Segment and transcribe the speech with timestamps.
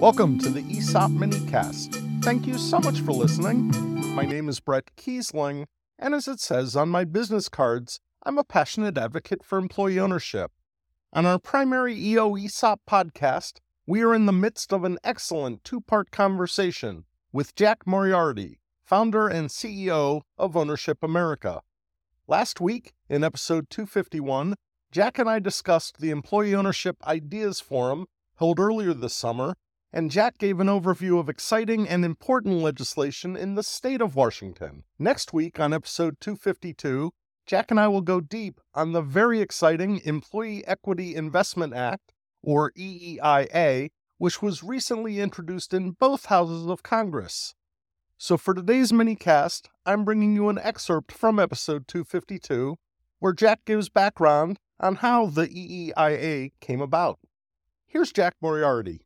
[0.00, 2.24] Welcome to the ESOP Minicast.
[2.24, 3.70] Thank you so much for listening.
[4.14, 5.66] My name is Bret Keisling,
[5.98, 10.52] and as it says on my business cards, I'm a passionate advocate for employee ownership.
[11.12, 15.82] On our primary EO ESOP podcast, we are in the midst of an excellent two
[15.82, 21.60] part conversation with Jack Moriarty, founder and CEO of Ownership America.
[22.26, 24.54] Last week, in episode 251,
[24.90, 29.56] Jack and I discussed the Employee Ownership Ideas Forum held earlier this summer,
[29.92, 34.84] and Jack gave an overview of exciting and important legislation in the state of Washington.
[34.98, 37.10] Next week, on episode 252,
[37.46, 42.12] Jack and I will go deep on the very exciting Employee Equity Investment Act,
[42.42, 47.54] or EEIA, which was recently introduced in both houses of Congress.
[48.16, 52.76] So for today's minicast, I'm bringing you an excerpt from episode 252,
[53.18, 57.18] where Jack gives background on how the EEIA came about.
[57.86, 59.00] Here's Jack Moriarty.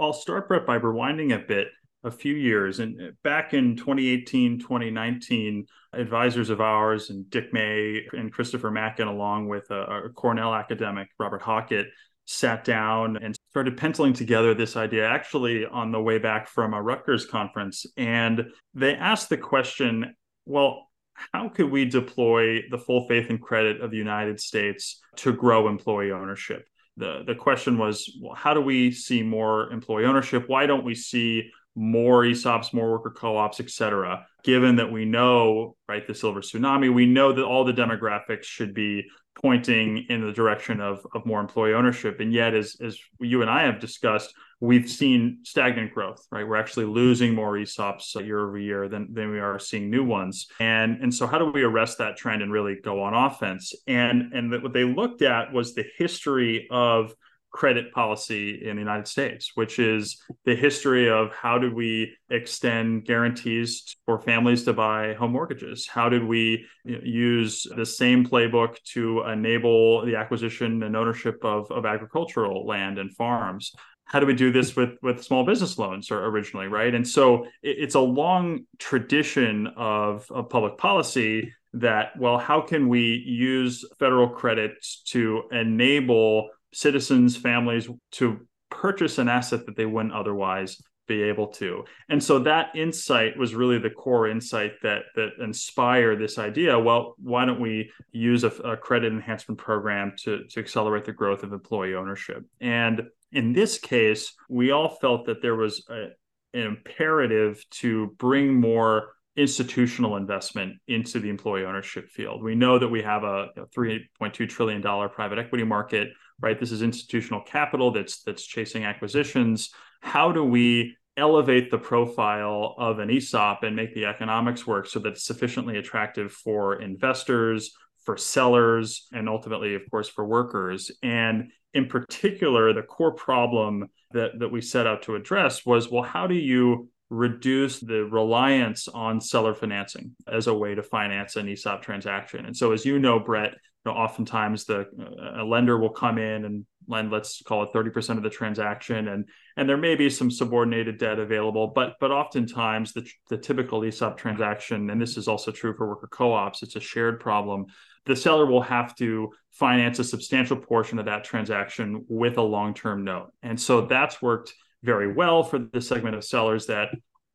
[0.00, 1.68] I'll start, Bret, by rewinding a bit
[2.02, 2.80] a few years.
[2.80, 9.08] And uh, back in 2018, 2019, advisors of ours and Dick May and Christopher Mackin,
[9.08, 11.88] along with a, a Cornell academic, Robert Hockett,
[12.24, 16.80] sat down and started penciling together this idea actually on the way back from a
[16.80, 17.84] Rutgers conference.
[17.96, 20.14] And they asked the question
[20.46, 20.88] well,
[21.32, 25.68] how could we deploy the full faith and credit of the United States to grow
[25.68, 26.64] employee ownership?
[27.00, 30.44] The, the question was, well, how do we see more employee ownership?
[30.48, 35.76] Why don't we see more ESOPs, more worker co-ops, et cetera, given that we know,
[35.88, 39.04] right, the silver tsunami, we know that all the demographics should be
[39.40, 42.20] pointing in the direction of, of more employee ownership.
[42.20, 46.46] And yet, as, as you and I have discussed, we've seen stagnant growth, right?
[46.46, 50.46] We're actually losing more ESOPs year over year than, than we are seeing new ones.
[50.60, 53.72] And, and so how do we arrest that trend and really go on offense?
[53.86, 57.14] And, and what they looked at was the history of
[57.52, 63.04] credit policy in the United States, which is the history of how did we extend
[63.04, 65.86] guarantees for families to buy home mortgages?
[65.86, 71.86] How did we use the same playbook to enable the acquisition and ownership of, of
[71.86, 73.72] agricultural land and farms?
[74.10, 76.92] How do we do this with, with small business loans or originally, right?
[76.92, 82.88] And so it, it's a long tradition of, of public policy that, well, how can
[82.88, 90.12] we use federal credits to enable citizens, families to purchase an asset that they wouldn't
[90.12, 91.84] otherwise be able to.
[92.08, 96.78] And so that insight was really the core insight that that inspired this idea.
[96.78, 101.42] Well, why don't we use a, a credit enhancement program to, to accelerate the growth
[101.42, 102.44] of employee ownership?
[102.60, 106.10] And in this case, we all felt that there was a,
[106.54, 112.42] an imperative to bring more institutional investment into the employee ownership field.
[112.42, 116.08] We know that we have a, a $3.2 trillion private equity market
[116.40, 116.58] right?
[116.58, 119.70] This is institutional capital that's that's chasing acquisitions.
[120.00, 124.98] How do we elevate the profile of an ESOP and make the economics work so
[125.00, 127.72] that it's sufficiently attractive for investors,
[128.04, 130.90] for sellers, and ultimately, of course, for workers?
[131.02, 136.02] And in particular, the core problem that, that we set out to address was well,
[136.02, 141.48] how do you reduce the reliance on seller financing as a way to finance an
[141.48, 142.46] ESOP transaction?
[142.46, 146.18] And so, as you know, Bret, you know, oftentimes the uh, a lender will come
[146.18, 150.10] in and lend, let's call it 30% of the transaction, and and there may be
[150.10, 155.28] some subordinated debt available, but but oftentimes the the typical ESOP transaction, and this is
[155.28, 157.66] also true for worker co-ops, it's a shared problem.
[158.06, 163.04] The seller will have to finance a substantial portion of that transaction with a long-term
[163.04, 164.52] note, and so that's worked
[164.82, 166.88] very well for the segment of sellers that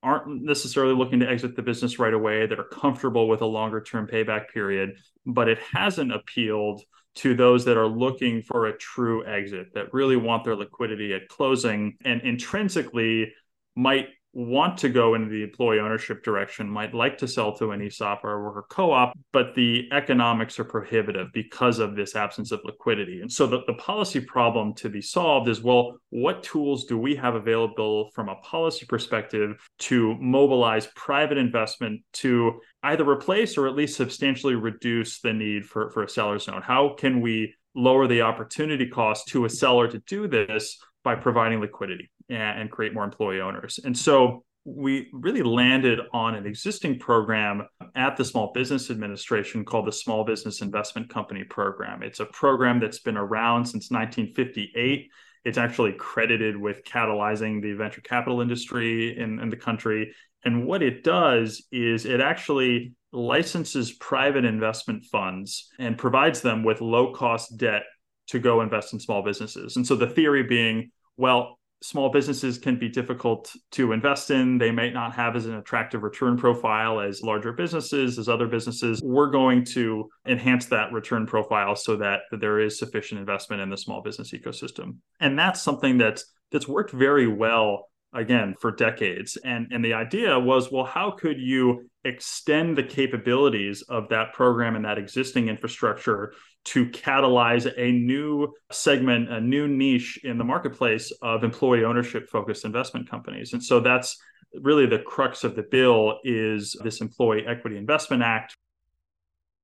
[0.05, 3.81] aren't necessarily looking to exit the business right away, that are comfortable with a longer
[3.81, 6.81] term payback period, but it hasn't appealed
[7.15, 11.27] to those that are looking for a true exit, that really want their liquidity at
[11.29, 13.33] closing and intrinsically
[13.75, 17.81] might want to go into the employee ownership direction, might like to sell to an
[17.81, 22.51] ESOP or a worker co op, but the economics are prohibitive because of this absence
[22.51, 23.21] of liquidity.
[23.21, 27.15] And so the, the policy problem to be solved is well, what tools do we
[27.15, 33.75] have available from a policy perspective to mobilize private investment to either replace or at
[33.75, 36.63] least substantially reduce the need for, for a seller's note?
[36.63, 41.61] How can we lower the opportunity cost to a seller to do this by providing
[41.61, 42.11] liquidity?
[42.29, 43.79] And, create more employee owners.
[43.83, 49.85] And so we really landed on an existing program at the Small Business Administration called
[49.85, 52.01] the Small Business Investment Company Program.
[52.01, 55.11] It's a program that's been around since 1958.
[55.43, 60.15] It's actually credited with catalyzing the venture capital industry in, in the country.
[60.43, 66.81] And what it does is it actually licenses private investment funds and provides them with
[66.81, 67.83] low cost debt
[68.27, 69.75] to go invest in small businesses.
[69.75, 74.57] And so the theory being, well, small businesses can be difficult to invest in.
[74.57, 79.01] They may not have as an attractive return profile as larger businesses, as other businesses.
[79.03, 83.69] We're going to enhance that return profile so that, that there is sufficient investment in
[83.69, 84.97] the small business ecosystem.
[85.19, 90.39] And that's something that's that's worked very well again for decades and and the idea
[90.39, 96.33] was well how could you extend the capabilities of that program and that existing infrastructure
[96.65, 102.65] to catalyze a new segment a new niche in the marketplace of employee ownership focused
[102.65, 103.53] investment companies.
[103.53, 104.17] And so that's
[104.61, 108.55] really the crux of the bill is this employee equity investment act.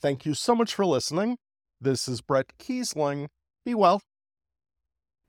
[0.00, 1.38] Thank you so much for listening.
[1.80, 3.28] This is Bret Keisling.
[3.64, 4.02] Be well.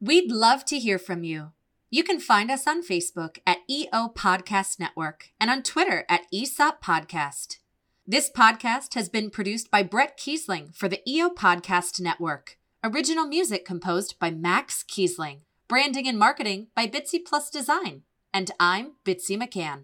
[0.01, 1.51] We'd love to hear from you.
[1.89, 6.83] You can find us on Facebook at EO Podcast Network and on Twitter at ESOP
[6.83, 7.59] Podcast.
[8.05, 12.57] This podcast has been produced by Bret Keisling for the EO Podcast Network.
[12.83, 15.43] Original music composed by Max Keisling.
[15.69, 18.03] Branding and marketing by Bitsy Plus Design.
[18.33, 19.83] And I'm Bitsy McCann.